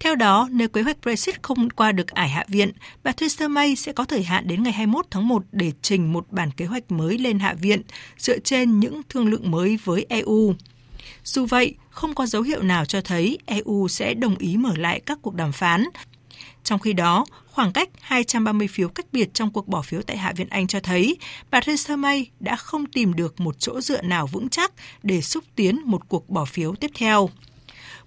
[0.00, 3.76] Theo đó, nếu kế hoạch Brexit không qua được ải Hạ viện, bà Theresa May
[3.76, 6.92] sẽ có thời hạn đến ngày 21 tháng 1 để trình một bản kế hoạch
[6.92, 7.82] mới lên Hạ viện
[8.18, 10.54] dựa trên những thương lượng mới với EU.
[11.24, 15.00] Dù vậy, không có dấu hiệu nào cho thấy EU sẽ đồng ý mở lại
[15.00, 15.84] các cuộc đàm phán.
[16.64, 20.32] Trong khi đó, khoảng cách 230 phiếu cách biệt trong cuộc bỏ phiếu tại Hạ
[20.36, 21.16] viện Anh cho thấy
[21.50, 25.44] bà Theresa May đã không tìm được một chỗ dựa nào vững chắc để xúc
[25.56, 27.30] tiến một cuộc bỏ phiếu tiếp theo.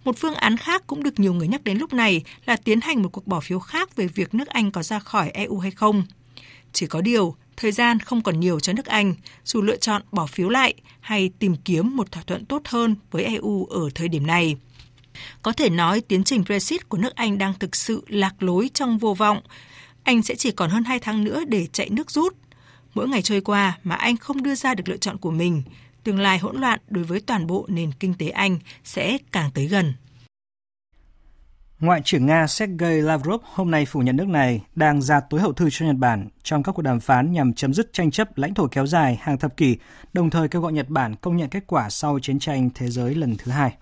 [0.03, 3.03] Một phương án khác cũng được nhiều người nhắc đến lúc này là tiến hành
[3.03, 6.03] một cuộc bỏ phiếu khác về việc nước Anh có ra khỏi EU hay không.
[6.73, 9.15] Chỉ có điều, thời gian không còn nhiều cho nước Anh,
[9.45, 13.23] dù lựa chọn bỏ phiếu lại hay tìm kiếm một thỏa thuận tốt hơn với
[13.23, 14.55] EU ở thời điểm này.
[15.41, 18.97] Có thể nói tiến trình Brexit của nước Anh đang thực sự lạc lối trong
[18.97, 19.41] vô vọng.
[20.03, 22.35] Anh sẽ chỉ còn hơn 2 tháng nữa để chạy nước rút.
[22.93, 25.63] Mỗi ngày trôi qua mà Anh không đưa ra được lựa chọn của mình,
[26.03, 29.67] tương lai hỗn loạn đối với toàn bộ nền kinh tế Anh sẽ càng tới
[29.67, 29.93] gần.
[31.85, 35.53] Ngoại trưởng Nga Sergei Lavrov hôm nay phủ nhận nước này đang ra tối hậu
[35.53, 38.53] thư cho Nhật Bản trong các cuộc đàm phán nhằm chấm dứt tranh chấp lãnh
[38.53, 39.77] thổ kéo dài hàng thập kỷ,
[40.13, 43.15] đồng thời kêu gọi Nhật Bản công nhận kết quả sau chiến tranh thế giới
[43.15, 43.75] lần thứ hai.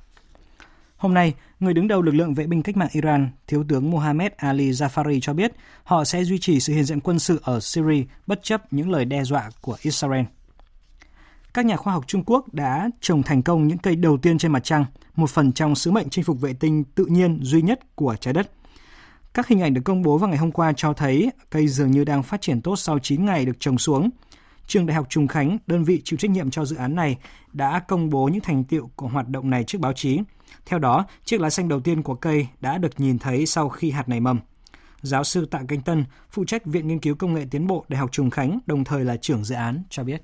[0.97, 4.31] Hôm nay, người đứng đầu lực lượng vệ binh cách mạng Iran, Thiếu tướng Mohammed
[4.37, 5.51] Ali Jafari cho biết
[5.83, 9.05] họ sẽ duy trì sự hiện diện quân sự ở Syria bất chấp những lời
[9.05, 10.23] đe dọa của Israel.
[11.53, 14.51] Các nhà khoa học Trung Quốc đã trồng thành công những cây đầu tiên trên
[14.51, 14.85] mặt trăng,
[15.15, 18.33] một phần trong sứ mệnh chinh phục vệ tinh tự nhiên duy nhất của trái
[18.33, 18.51] đất.
[19.33, 22.03] Các hình ảnh được công bố vào ngày hôm qua cho thấy cây dường như
[22.03, 24.09] đang phát triển tốt sau 9 ngày được trồng xuống.
[24.67, 27.17] Trường Đại học Trùng Khánh, đơn vị chịu trách nhiệm cho dự án này,
[27.53, 30.19] đã công bố những thành tiệu của hoạt động này trước báo chí.
[30.65, 33.91] Theo đó, chiếc lá xanh đầu tiên của cây đã được nhìn thấy sau khi
[33.91, 34.39] hạt này mầm.
[35.01, 37.99] Giáo sư Tạ Canh Tân, phụ trách Viện Nghiên cứu Công nghệ Tiến bộ Đại
[37.99, 40.21] học Trùng Khánh, đồng thời là trưởng dự án, cho biết.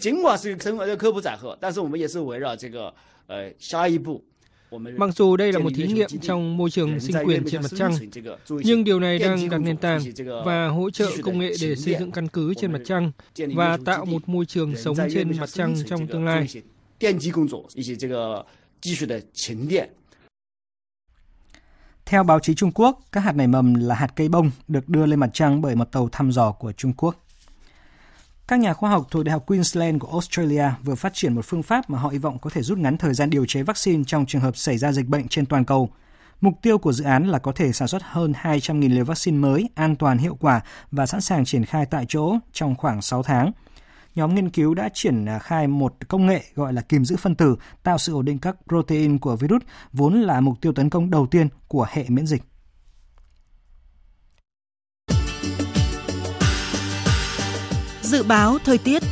[0.00, 2.92] 尽管是生呃科普载荷，但是我们也是围绕这个
[3.26, 4.22] 呃下一步
[4.70, 7.92] Mặc dù đây là một thí nghiệm trong môi trường sinh quyền trên mặt trăng,
[8.48, 10.02] nhưng điều này đang đặt nền tảng
[10.44, 13.12] và hỗ trợ công nghệ để xây dựng căn cứ trên mặt trăng
[13.54, 16.46] và tạo một môi trường sống trên mặt trăng trong tương lai.
[22.06, 25.06] Theo báo chí Trung Quốc, các hạt nảy mầm là hạt cây bông được đưa
[25.06, 27.24] lên mặt trăng bởi một tàu thăm dò của Trung Quốc.
[28.51, 31.63] Các nhà khoa học thuộc Đại học Queensland của Australia vừa phát triển một phương
[31.63, 34.25] pháp mà họ hy vọng có thể rút ngắn thời gian điều chế vaccine trong
[34.25, 35.89] trường hợp xảy ra dịch bệnh trên toàn cầu.
[36.41, 39.69] Mục tiêu của dự án là có thể sản xuất hơn 200.000 liều vaccine mới,
[39.75, 40.61] an toàn, hiệu quả
[40.91, 43.51] và sẵn sàng triển khai tại chỗ trong khoảng 6 tháng.
[44.15, 47.35] Nhóm nghiên cứu đã triển à, khai một công nghệ gọi là kìm giữ phân
[47.35, 49.61] tử tạo sự ổn định các protein của virus,
[49.93, 52.50] vốn là mục tiêu tấn công đầu tiên của hệ miễn dịch.
[58.11, 59.03] Dự báo thời tiết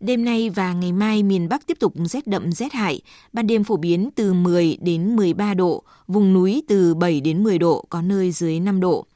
[0.00, 3.00] Đêm nay và ngày mai miền Bắc tiếp tục rét đậm rét hại,
[3.32, 7.58] ban đêm phổ biến từ 10 đến 13 độ, vùng núi từ 7 đến 10
[7.58, 9.06] độ, có nơi dưới 5 độ.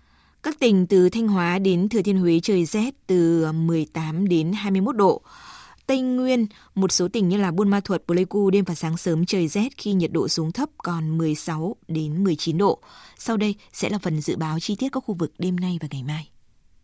[0.43, 4.97] Các tỉnh từ Thanh Hóa đến Thừa Thiên Huế trời rét từ 18 đến 21
[4.97, 5.23] độ.
[5.91, 9.27] Tây Nguyên, một số tỉnh như là Buôn Ma Thuột, Pleiku đêm và sáng sớm
[9.27, 12.83] trời rét khi nhiệt độ xuống thấp còn 16 đến 19 độ.
[13.19, 15.89] Sau đây sẽ là phần dự báo chi tiết các khu vực đêm nay và
[15.91, 16.29] ngày mai.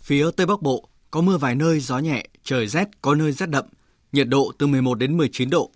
[0.00, 3.46] Phía Tây Bắc Bộ có mưa vài nơi, gió nhẹ, trời rét, có nơi rét
[3.46, 3.64] đậm,
[4.12, 5.70] nhiệt độ từ 11 đến 19 độ.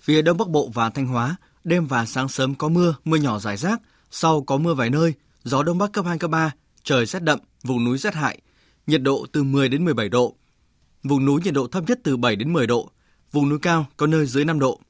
[0.00, 3.38] Phía Đông Bắc Bộ và Thanh Hóa, đêm và sáng sớm có mưa, mưa nhỏ
[3.38, 5.14] rải rác, sau có mưa vài nơi,
[5.44, 6.52] gió Đông Bắc cấp 2, cấp 3,
[6.84, 8.40] trời rét đậm, vùng núi rét hại,
[8.86, 10.36] nhiệt độ từ 10 đến 17 độ.
[11.02, 12.90] Vùng núi nhiệt độ thấp nhất từ 7 đến 10 độ,
[13.32, 14.80] vùng núi cao có nơi dưới 5 độ.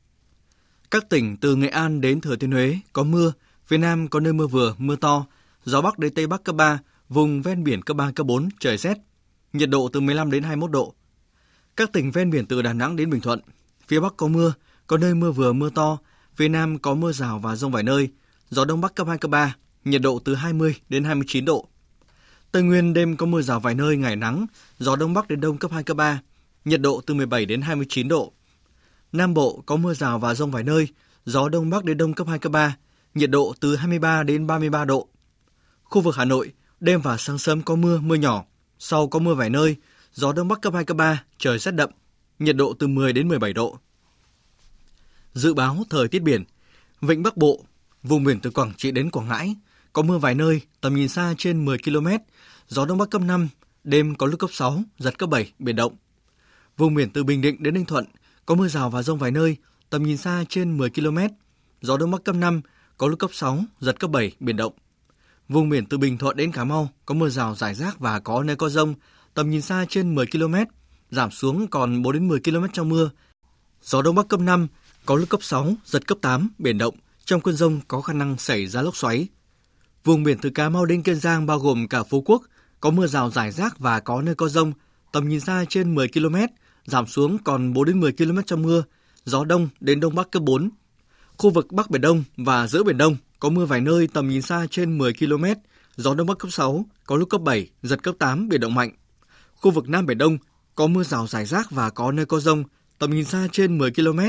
[0.91, 3.33] Các tỉnh từ Nghệ An đến Thừa Thiên Huế có mưa,
[3.67, 5.27] phía Nam có nơi mưa vừa, mưa to,
[5.65, 8.77] gió Bắc đến Tây Bắc cấp 3, vùng ven biển cấp 3, cấp 4, trời
[8.77, 8.99] rét,
[9.53, 10.95] nhiệt độ từ 15 đến 21 độ.
[11.77, 13.41] Các tỉnh ven biển từ Đà Nẵng đến Bình Thuận,
[13.89, 14.53] phía Bắc có mưa,
[14.87, 15.99] có nơi mưa vừa, mưa to,
[16.37, 18.09] phía Nam có mưa rào và rông vài nơi,
[18.51, 21.70] gió Đông Bắc cấp 2, cấp 3, nhiệt độ từ 20 đến 29 độ.
[22.53, 24.47] Tây Nguyên đêm có mưa rào vài nơi, ngày nắng,
[24.79, 26.21] gió Đông Bắc đến Đông cấp 2, cấp 3,
[26.65, 28.33] nhiệt độ từ 17 đến 29 độ.
[29.13, 30.89] Nam Bộ có mưa rào và rông vài nơi,
[31.25, 32.77] gió Đông Bắc đến Đông cấp 2, cấp 3,
[33.15, 35.09] nhiệt độ từ 23 đến 33 độ.
[35.83, 38.45] Khu vực Hà Nội, đêm và sáng sớm có mưa, mưa nhỏ,
[38.79, 39.77] sau có mưa vài nơi,
[40.13, 41.91] gió Đông Bắc cấp 2, cấp 3, trời rét đậm,
[42.39, 43.79] nhiệt độ từ 10 đến 17 độ.
[45.35, 46.45] Dự báo thời tiết biển,
[47.01, 47.65] Vịnh Bắc Bộ,
[48.03, 49.55] vùng biển từ Quảng Trị đến Quảng Ngãi,
[49.93, 52.09] có mưa vài nơi, tầm nhìn xa trên 10 km,
[52.69, 53.49] gió Đông Bắc cấp 5,
[53.85, 55.97] đêm có lúc cấp 6, giật cấp 7, biển động.
[56.77, 58.05] Vùng biển từ Bình Định đến Ninh Thuận,
[58.47, 59.57] có mưa rào và rông vài nơi,
[59.91, 61.19] tầm nhìn xa trên 10 km,
[61.81, 62.61] gió Đông Bắc cấp 5,
[62.99, 64.73] có lúc cấp 6, giật cấp 7, biển động.
[65.49, 68.43] Vùng biển từ Bình Thuận đến Cà Mau có mưa rào rải rác và có
[68.43, 68.95] nơi có rông,
[69.35, 70.55] tầm nhìn xa trên 10 km,
[71.11, 73.11] giảm xuống còn 4 đến 10 km trong mưa.
[73.83, 74.69] Gió đông bắc cấp 5,
[75.07, 76.95] có lúc cấp 6, giật cấp 8, biển động.
[77.25, 79.29] Trong cơn rông có khả năng xảy ra lốc xoáy.
[80.05, 82.43] Vùng biển từ Cà Mau đến Kiên Giang bao gồm cả Phú Quốc,
[82.81, 84.73] có mưa rào rải rác và có nơi có rông,
[85.13, 86.37] tầm nhìn xa trên 10 km,
[86.85, 88.83] giảm xuống còn 4 đến 10 km trong mưa,
[89.25, 90.71] gió đông đến đông bắc cấp 4.
[91.39, 94.43] Khu vực Bắc Biển Đông và giữa Biển Đông có mưa vài nơi tầm nhìn
[94.43, 95.45] xa trên 10 km,
[95.97, 98.91] gió đông bắc cấp 6, có lúc cấp 7, giật cấp 8, biển động mạnh.
[99.55, 100.39] Khu vực Nam Biển Đông
[100.75, 102.65] có mưa rào rải rác và có nơi có rông,
[102.99, 104.21] tầm nhìn xa trên 10 km,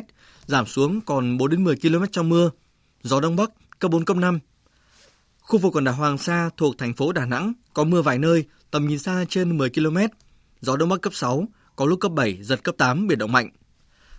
[0.46, 2.50] giảm xuống còn 4 đến 10 km trong mưa,
[3.04, 4.40] gió đông bắc cấp 4 cấp 5.
[5.52, 8.46] Khu vực quần đảo Hoàng Sa thuộc thành phố Đà Nẵng có mưa vài nơi,
[8.72, 9.98] tầm nhìn xa trên 10 km,
[10.62, 13.50] gió đông bắc cấp 6, có lúc cấp 7, giật cấp 8, biển động mạnh.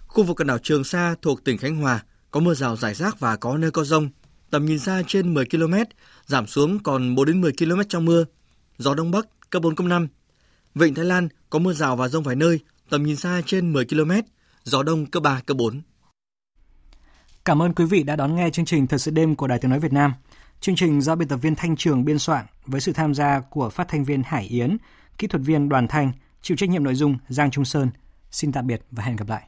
[0.06, 3.20] Khu vực quần đảo Trường Sa thuộc tỉnh Khánh Hòa có mưa rào rải rác
[3.20, 4.08] và có nơi có rông,
[4.50, 5.74] tầm nhìn xa trên 10 km,
[6.26, 8.24] giảm xuống còn 4 đến 10 km trong mưa,
[8.78, 10.08] gió đông bắc cấp 4 cấp 5.
[10.74, 13.84] Vịnh Thái Lan có mưa rào và rông vài nơi, tầm nhìn xa trên 10
[13.84, 14.10] km,
[14.64, 15.82] gió đông cấp 3 cấp 4.
[17.44, 19.70] Cảm ơn quý vị đã đón nghe chương trình Thật sự đêm của Đài Tiếng
[19.70, 20.12] nói Việt Nam.
[20.62, 23.70] Chương trình do biên tập viên Thanh Trường biên soạn với sự tham gia của
[23.70, 24.76] phát thanh viên Hải Yến,
[25.18, 27.90] kỹ thuật viên Đoàn Thanh, chịu trách nhiệm nội dung Giang Trung Sơn.
[28.30, 29.42] Xin tạm biệt và hẹn gặp lại.